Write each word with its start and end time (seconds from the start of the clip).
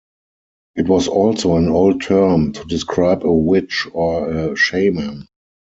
It 0.75 0.87
was 0.87 1.07
also 1.07 1.57
an 1.57 1.67
old 1.69 2.01
term 2.01 2.53
to 2.53 2.65
describe 2.65 3.23
a 3.23 3.31
witch 3.31 3.85
or 3.93 4.29
a 4.35 4.55
shaman. 4.55 5.27